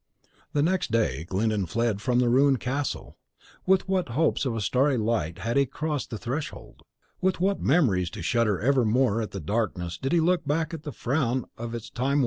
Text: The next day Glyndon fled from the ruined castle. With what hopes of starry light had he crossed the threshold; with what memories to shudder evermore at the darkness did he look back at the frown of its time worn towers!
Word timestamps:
The 0.53 0.63
next 0.63 0.89
day 0.91 1.25
Glyndon 1.25 1.67
fled 1.67 2.01
from 2.01 2.17
the 2.17 2.27
ruined 2.27 2.59
castle. 2.59 3.19
With 3.67 3.87
what 3.87 4.09
hopes 4.09 4.47
of 4.47 4.63
starry 4.63 4.97
light 4.97 5.37
had 5.37 5.57
he 5.57 5.67
crossed 5.67 6.09
the 6.09 6.17
threshold; 6.17 6.81
with 7.21 7.39
what 7.39 7.61
memories 7.61 8.09
to 8.17 8.23
shudder 8.23 8.59
evermore 8.59 9.21
at 9.21 9.29
the 9.29 9.39
darkness 9.39 9.99
did 9.99 10.11
he 10.11 10.19
look 10.19 10.43
back 10.43 10.73
at 10.73 10.81
the 10.81 10.91
frown 10.91 11.45
of 11.55 11.75
its 11.75 11.91
time 11.91 12.05
worn 12.05 12.15
towers! 12.15 12.19